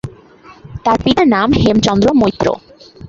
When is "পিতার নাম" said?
1.03-1.49